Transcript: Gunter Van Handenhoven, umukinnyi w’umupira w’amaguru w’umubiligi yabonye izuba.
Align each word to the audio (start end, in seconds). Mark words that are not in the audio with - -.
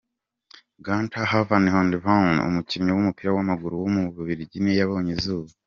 Gunter 0.85 1.27
Van 1.47 1.65
Handenhoven, 1.73 2.37
umukinnyi 2.47 2.91
w’umupira 2.93 3.29
w’amaguru 3.35 3.73
w’umubiligi 3.81 4.59
yabonye 4.79 5.11
izuba. 5.17 5.49